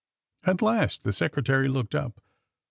At 0.45 0.63
last 0.63 1.03
the 1.03 1.13
Secretary 1.13 1.67
looked 1.67 1.93
up. 1.93 2.19